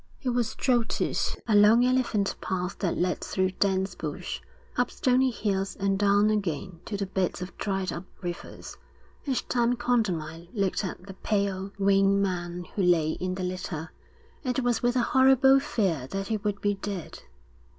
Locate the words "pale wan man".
11.13-12.65